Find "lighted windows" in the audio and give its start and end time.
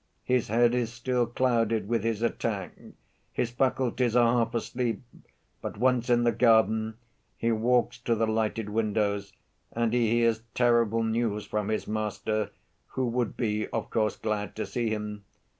8.25-9.31